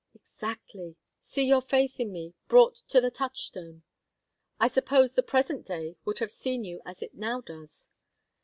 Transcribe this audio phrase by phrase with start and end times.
[0.15, 0.95] "Exactly.
[1.21, 3.83] See your faith in me, brought to the touchstone!"
[4.59, 7.87] "I suppose the present day would have seen you as it now does?"